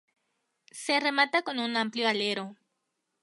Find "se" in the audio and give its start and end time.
0.71-0.99